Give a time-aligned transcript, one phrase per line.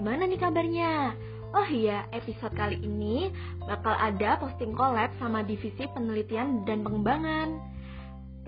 [0.00, 1.12] gimana nih kabarnya?
[1.52, 3.28] Oh iya, episode kali ini
[3.68, 7.60] bakal ada posting collab sama divisi penelitian dan pengembangan.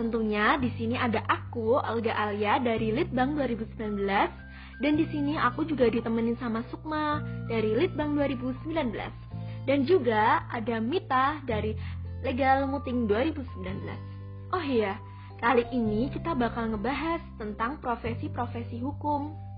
[0.01, 4.01] Tentunya di sini ada aku, Olga Alia dari Litbang 2019
[4.81, 7.21] dan di sini aku juga ditemenin sama Sukma
[7.53, 8.73] dari Litbang 2019
[9.69, 11.77] dan juga ada Mita dari
[12.25, 14.57] Legal Muting 2019.
[14.57, 14.97] Oh iya,
[15.37, 19.52] kali ini kita bakal ngebahas tentang profesi-profesi hukum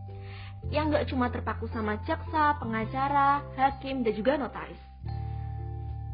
[0.73, 4.81] yang gak cuma terpaku sama jaksa, pengacara, hakim, dan juga notaris.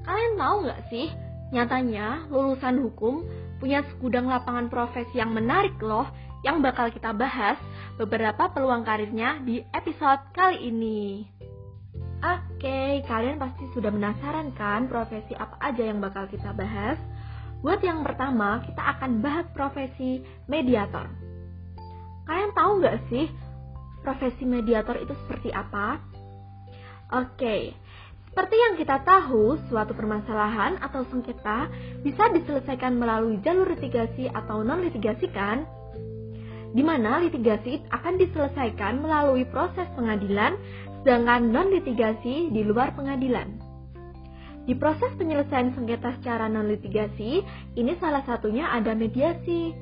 [0.07, 1.07] Kalian tahu gak sih,
[1.53, 3.27] nyatanya lulusan hukum
[3.61, 6.09] punya segudang lapangan profesi yang menarik loh,
[6.41, 7.61] yang bakal kita bahas
[8.01, 11.29] beberapa peluang karirnya di episode kali ini.
[12.21, 17.01] Oke, kalian pasti sudah penasaran kan profesi apa aja yang bakal kita bahas?
[17.61, 21.09] Buat yang pertama, kita akan bahas profesi mediator.
[22.25, 23.29] Kalian tahu gak sih
[24.01, 26.01] profesi mediator itu seperti apa?
[27.11, 27.75] Oke,
[28.31, 31.67] seperti yang kita tahu, suatu permasalahan atau sengketa
[32.07, 35.67] bisa diselesaikan melalui jalur litigasi atau non-litigasi kan?
[36.71, 40.55] Di mana litigasi akan diselesaikan melalui proses pengadilan,
[41.03, 43.51] sedangkan non-litigasi di luar pengadilan.
[44.63, 47.43] Di proses penyelesaian sengketa secara non-litigasi,
[47.75, 49.75] ini salah satunya ada mediasi.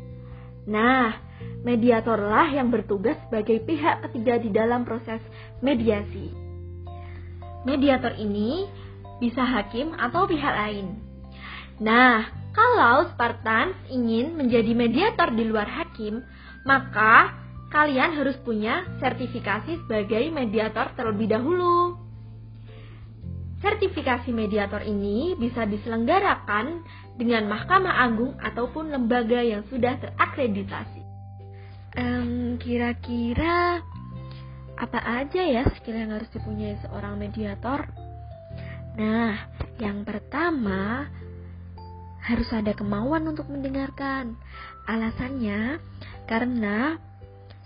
[0.69, 1.17] Nah,
[1.65, 5.25] mediatorlah yang bertugas sebagai pihak ketiga di dalam proses
[5.65, 6.29] mediasi.
[7.65, 8.69] Mediator ini
[9.17, 11.01] bisa hakim atau pihak lain.
[11.81, 16.21] Nah, kalau Spartans ingin menjadi mediator di luar hakim,
[16.69, 17.33] maka
[17.73, 21.97] kalian harus punya sertifikasi sebagai mediator terlebih dahulu.
[23.59, 26.87] Sertifikasi mediator ini bisa diselenggarakan
[27.19, 31.03] dengan Mahkamah Agung ataupun lembaga yang sudah terakreditasi.
[31.99, 33.83] Um, kira-kira
[34.79, 37.91] apa aja ya skill yang harus dipunyai seorang mediator?
[38.95, 39.35] Nah,
[39.83, 41.11] yang pertama
[42.23, 44.39] harus ada kemauan untuk mendengarkan.
[44.87, 45.83] Alasannya
[46.31, 47.03] karena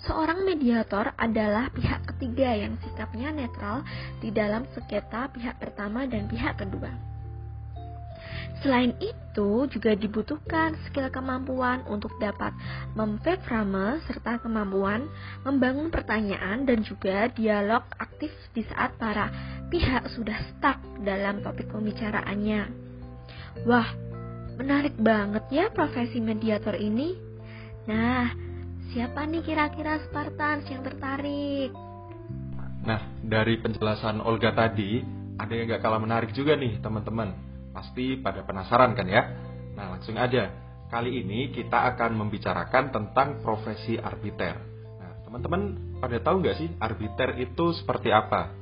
[0.09, 3.85] seorang mediator adalah pihak ketiga yang sikapnya netral
[4.25, 7.12] di dalam sengketa pihak pertama dan pihak kedua.
[8.62, 12.55] Selain itu, juga dibutuhkan skill kemampuan untuk dapat
[12.95, 15.11] memframe serta kemampuan
[15.43, 19.34] membangun pertanyaan dan juga dialog aktif di saat para
[19.67, 22.71] pihak sudah stuck dalam topik pembicaraannya.
[23.67, 23.91] Wah,
[24.62, 27.19] menarik banget ya profesi mediator ini.
[27.91, 28.31] Nah,
[28.94, 31.75] siapa nih kira-kira Spartans yang tertarik?
[32.87, 35.03] Nah, dari penjelasan Olga tadi,
[35.34, 39.22] ada yang gak kalah menarik juga nih teman-teman Pasti pada penasaran kan ya?
[39.72, 40.53] Nah langsung aja,
[40.93, 44.60] kali ini kita akan membicarakan tentang profesi arbiter.
[45.00, 45.62] Nah teman-teman
[45.99, 48.53] pada tahu nggak sih arbiter itu seperti apa?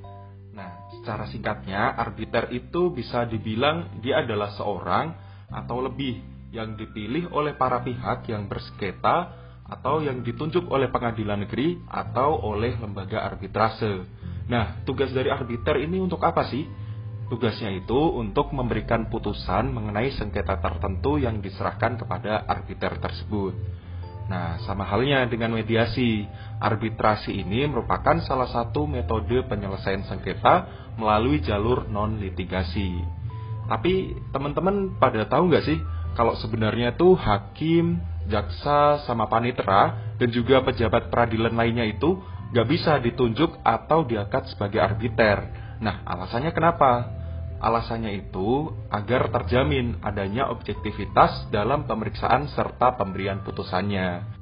[0.54, 5.12] Nah secara singkatnya arbiter itu bisa dibilang dia adalah seorang
[5.50, 6.22] atau lebih
[6.54, 9.38] yang dipilih oleh para pihak yang bersengketa
[9.70, 14.02] atau yang ditunjuk oleh pengadilan negeri atau oleh lembaga arbitrase.
[14.50, 16.66] Nah, tugas dari arbiter ini untuk apa sih?
[17.30, 23.54] Tugasnya itu untuk memberikan putusan mengenai sengketa tertentu yang diserahkan kepada arbiter tersebut.
[24.26, 26.26] Nah, sama halnya dengan mediasi,
[26.58, 30.66] arbitrasi ini merupakan salah satu metode penyelesaian sengketa
[30.98, 32.98] melalui jalur non-litigasi.
[33.70, 35.78] Tapi teman-teman pada tahu nggak sih
[36.18, 42.18] kalau sebenarnya tuh hakim, jaksa, sama panitera dan juga pejabat peradilan lainnya itu
[42.50, 45.46] nggak bisa ditunjuk atau diangkat sebagai arbiter.
[45.78, 47.19] Nah, alasannya kenapa?
[47.60, 54.40] Alasannya itu agar terjamin adanya objektivitas dalam pemeriksaan serta pemberian putusannya.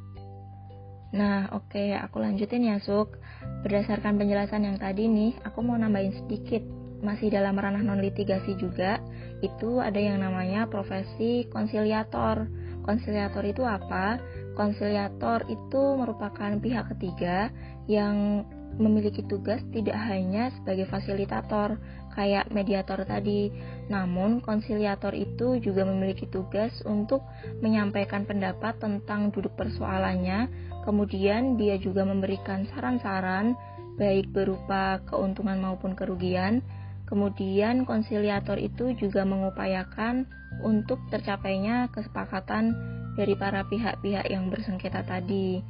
[1.08, 3.18] Nah, oke, okay, aku lanjutin ya, Suk.
[3.66, 6.62] Berdasarkan penjelasan yang tadi nih, aku mau nambahin sedikit.
[6.98, 8.98] Masih dalam ranah non-litigasi juga,
[9.38, 12.46] itu ada yang namanya profesi konsiliator.
[12.82, 14.18] Konsiliator itu apa?
[14.54, 17.54] Konsiliator itu merupakan pihak ketiga
[17.86, 18.44] yang
[18.76, 21.80] memiliki tugas tidak hanya sebagai fasilitator,
[22.18, 23.54] kayak mediator tadi.
[23.86, 27.22] Namun, konsiliator itu juga memiliki tugas untuk
[27.62, 30.50] menyampaikan pendapat tentang duduk persoalannya.
[30.82, 33.54] Kemudian, dia juga memberikan saran-saran,
[33.94, 36.66] baik berupa keuntungan maupun kerugian.
[37.06, 40.26] Kemudian, konsiliator itu juga mengupayakan
[40.66, 42.74] untuk tercapainya kesepakatan
[43.14, 45.62] dari para pihak-pihak yang bersengketa tadi.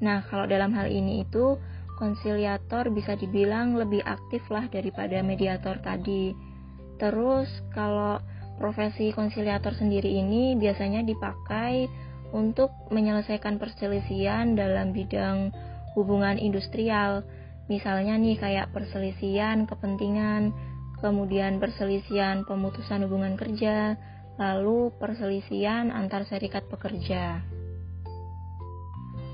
[0.00, 1.60] Nah, kalau dalam hal ini itu
[2.00, 6.32] konsiliator bisa dibilang lebih aktif lah daripada mediator tadi.
[6.96, 8.16] Terus kalau
[8.56, 11.88] profesi konsiliator sendiri ini biasanya dipakai
[12.32, 15.52] untuk menyelesaikan perselisihan dalam bidang
[15.92, 17.22] hubungan industrial.
[17.68, 20.50] Misalnya nih kayak perselisihan kepentingan,
[20.98, 23.94] kemudian perselisihan pemutusan hubungan kerja,
[24.40, 27.44] lalu perselisihan antar serikat pekerja.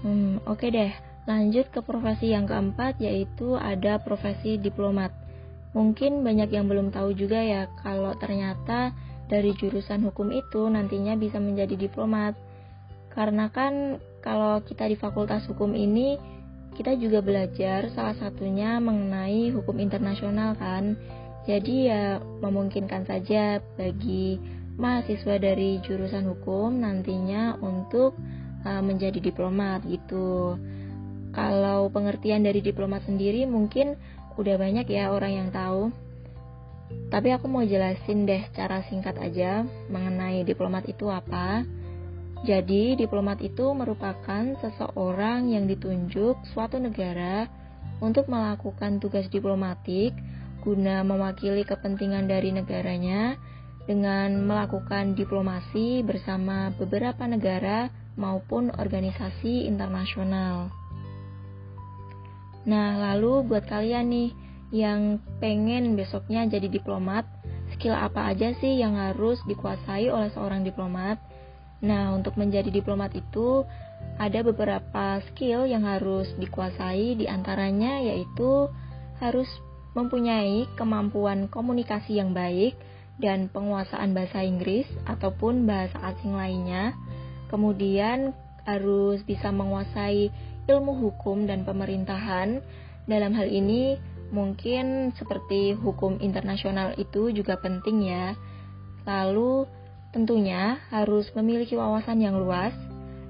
[0.05, 0.93] Hmm, oke okay deh.
[1.27, 5.11] Lanjut ke profesi yang keempat yaitu ada profesi diplomat.
[5.75, 8.95] Mungkin banyak yang belum tahu juga ya kalau ternyata
[9.27, 12.39] dari jurusan hukum itu nantinya bisa menjadi diplomat.
[13.11, 16.15] Karena kan kalau kita di fakultas hukum ini
[16.79, 20.95] kita juga belajar salah satunya mengenai hukum internasional kan.
[21.47, 24.39] Jadi ya memungkinkan saja bagi
[24.77, 28.15] mahasiswa dari jurusan hukum nantinya untuk
[28.63, 30.61] uh, menjadi diplomat gitu.
[31.37, 34.01] Kalau pengertian dari diplomat sendiri mungkin
[34.41, 35.93] udah banyak ya orang yang tahu.
[37.13, 41.69] Tapi aku mau jelasin deh cara singkat aja mengenai diplomat itu apa.
[42.47, 47.49] Jadi, diplomat itu merupakan seseorang yang ditunjuk suatu negara
[48.01, 50.17] untuk melakukan tugas diplomatik
[50.65, 53.39] guna mewakili kepentingan dari negaranya
[53.87, 57.89] dengan melakukan diplomasi bersama beberapa negara
[58.19, 60.86] maupun organisasi internasional.
[62.67, 64.31] Nah, lalu buat kalian nih
[64.75, 67.23] yang pengen besoknya jadi diplomat,
[67.75, 71.23] skill apa aja sih yang harus dikuasai oleh seorang diplomat?
[71.87, 73.63] Nah, untuk menjadi diplomat itu
[74.19, 78.67] ada beberapa skill yang harus dikuasai di antaranya yaitu
[79.23, 79.49] harus
[79.97, 82.77] mempunyai kemampuan komunikasi yang baik
[83.17, 86.93] dan penguasaan bahasa Inggris ataupun bahasa asing lainnya.
[87.49, 88.35] Kemudian
[88.67, 90.29] harus bisa menguasai
[90.67, 92.61] ilmu hukum dan pemerintahan.
[93.07, 93.99] Dalam hal ini,
[94.35, 98.35] mungkin seperti hukum internasional itu juga penting ya.
[99.07, 99.71] Lalu,
[100.11, 102.75] tentunya harus memiliki wawasan yang luas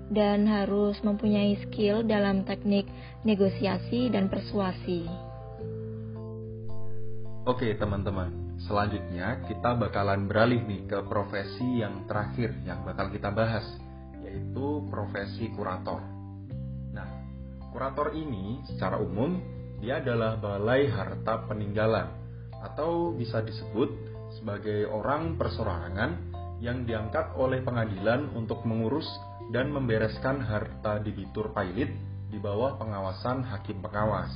[0.08, 2.86] dan harus mempunyai skill dalam teknik
[3.26, 5.04] negosiasi dan persuasi.
[7.46, 8.58] Oke, teman-teman.
[8.66, 13.62] Selanjutnya kita bakalan beralih nih ke profesi yang terakhir yang bakal kita bahas,
[14.24, 16.15] yaitu profesi kurator.
[17.76, 19.36] Kurator ini secara umum
[19.84, 22.08] dia adalah balai harta peninggalan
[22.64, 23.92] atau bisa disebut
[24.40, 26.16] sebagai orang persorangan
[26.64, 29.04] yang diangkat oleh pengadilan untuk mengurus
[29.52, 31.92] dan membereskan harta debitur pailit
[32.32, 34.32] di bawah pengawasan hakim pengawas.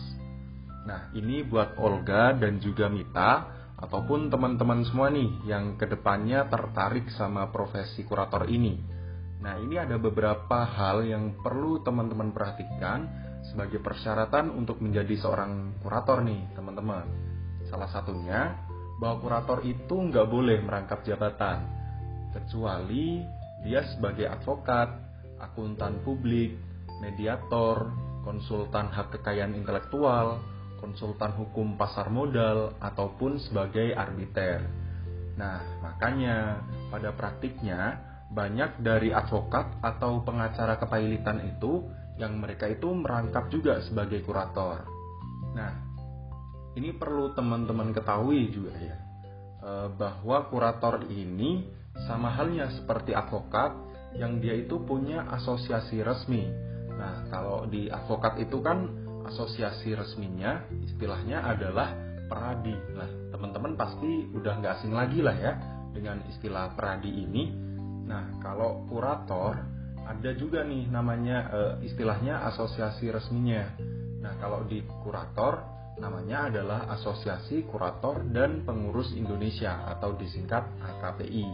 [0.85, 3.49] Nah, ini buat Olga dan juga Mita
[3.81, 8.77] ataupun teman-teman semua nih yang ke depannya tertarik sama profesi kurator ini.
[9.41, 16.21] Nah, ini ada beberapa hal yang perlu teman-teman perhatikan sebagai persyaratan untuk menjadi seorang kurator
[16.21, 17.07] nih teman-teman.
[17.69, 18.57] Salah satunya
[19.01, 21.65] bahwa kurator itu nggak boleh merangkap jabatan,
[22.37, 23.25] kecuali
[23.65, 24.93] dia sebagai advokat,
[25.41, 26.57] akuntan publik,
[27.01, 27.89] mediator,
[28.23, 30.41] konsultan hak kekayaan intelektual,
[30.81, 34.65] konsultan hukum pasar modal, ataupun sebagai arbiter.
[35.41, 36.61] Nah, makanya
[36.93, 38.01] pada praktiknya
[38.31, 41.83] banyak dari advokat atau pengacara kepailitan itu
[42.20, 44.84] yang mereka itu merangkap juga sebagai kurator.
[45.56, 45.72] Nah,
[46.76, 48.96] ini perlu teman-teman ketahui juga ya,
[49.64, 51.64] eh, bahwa kurator ini
[52.05, 53.72] sama halnya seperti advokat
[54.20, 56.44] yang dia itu punya asosiasi resmi.
[56.93, 58.84] Nah, kalau di advokat itu kan
[59.24, 61.96] asosiasi resminya istilahnya adalah
[62.29, 62.77] peradi.
[62.94, 65.53] Nah, teman-teman pasti udah nggak asing lagi lah ya
[65.91, 67.50] dengan istilah peradi ini.
[68.06, 69.80] Nah, kalau kurator
[70.10, 73.79] ada juga nih namanya uh, istilahnya asosiasi resminya.
[74.20, 75.62] Nah, kalau di kurator
[76.00, 81.46] namanya adalah Asosiasi Kurator dan Pengurus Indonesia atau disingkat AKPI.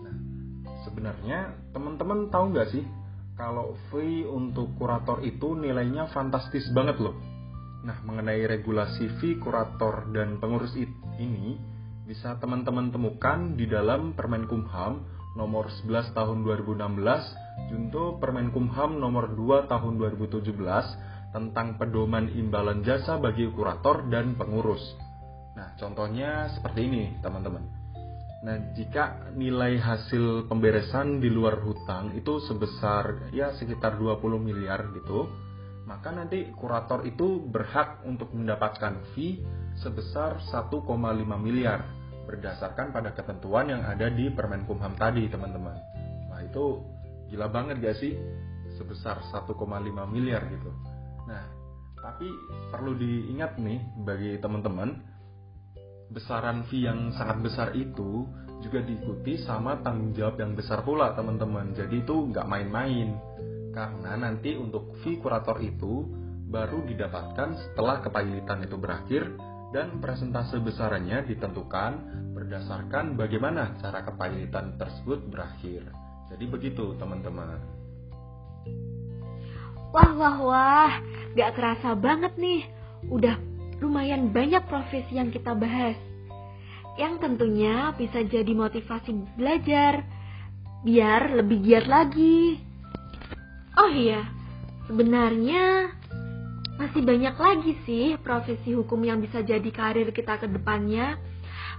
[0.00, 0.16] Nah,
[0.88, 2.84] sebenarnya teman-teman tahu nggak sih
[3.36, 7.16] kalau fee untuk kurator itu nilainya fantastis banget loh.
[7.84, 10.72] Nah, mengenai regulasi fee kurator dan pengurus
[11.20, 11.56] ini
[12.04, 19.92] bisa teman-teman temukan di dalam Permenkumham nomor 11 tahun 2016 Junto Permenkumham nomor 2 tahun
[20.00, 20.50] 2017
[21.30, 24.82] tentang pedoman imbalan jasa bagi kurator dan pengurus.
[25.54, 27.62] Nah, contohnya seperti ini, teman-teman.
[28.40, 35.28] Nah, jika nilai hasil pemberesan di luar hutang itu sebesar ya sekitar 20 miliar gitu,
[35.84, 39.44] maka nanti kurator itu berhak untuk mendapatkan fee
[39.76, 40.80] sebesar 1,5
[41.36, 41.99] miliar
[42.30, 45.74] berdasarkan pada ketentuan yang ada di Permenkumham tadi, teman-teman.
[46.30, 46.78] Nah, itu
[47.30, 48.18] Gila banget gak sih?
[48.74, 49.54] Sebesar 1,5
[50.10, 50.70] miliar gitu.
[51.30, 51.46] Nah,
[52.02, 52.26] tapi
[52.74, 54.98] perlu diingat nih bagi teman-teman,
[56.10, 58.26] besaran fee yang sangat besar itu
[58.60, 61.70] juga diikuti sama tanggung jawab yang besar pula teman-teman.
[61.70, 63.14] Jadi itu nggak main-main.
[63.70, 66.10] Karena nanti untuk fee kurator itu
[66.50, 69.22] baru didapatkan setelah kepahilitan itu berakhir
[69.70, 71.92] dan presentase besarannya ditentukan
[72.34, 75.86] berdasarkan bagaimana cara kepahilitan tersebut berakhir.
[76.30, 77.58] Jadi begitu teman-teman.
[79.90, 80.92] Wah wah wah,
[81.34, 82.62] gak kerasa banget nih.
[83.10, 83.34] Udah
[83.82, 85.98] lumayan banyak profesi yang kita bahas.
[86.98, 90.06] Yang tentunya bisa jadi motivasi belajar,
[90.86, 92.58] biar lebih giat lagi.
[93.78, 94.26] Oh iya,
[94.86, 95.94] sebenarnya
[96.80, 101.20] masih banyak lagi sih profesi hukum yang bisa jadi karir kita ke depannya.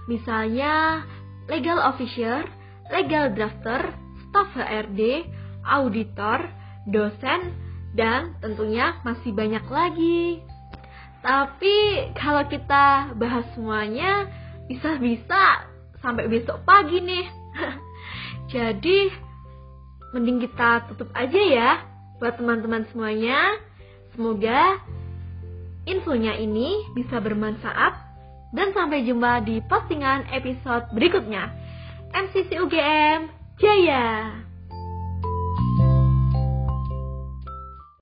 [0.06, 1.02] Misalnya
[1.50, 2.46] legal officer,
[2.86, 3.90] legal drafter,
[4.30, 5.26] staff HRD,
[5.66, 6.46] auditor,
[6.86, 7.50] dosen,
[7.98, 10.46] dan tentunya masih banyak lagi.
[11.18, 11.76] Tapi
[12.14, 14.30] kalau kita bahas semuanya,
[14.70, 15.66] bisa-bisa
[15.98, 17.26] sampai besok pagi nih.
[18.54, 19.10] Jadi,
[20.14, 21.70] mending kita tutup aja ya
[22.22, 23.58] buat teman-teman semuanya.
[24.12, 24.76] Semoga
[25.88, 27.94] infonya ini bisa bermanfaat
[28.52, 31.48] dan sampai jumpa di postingan episode berikutnya.
[32.12, 34.41] MCC UGM Jaya!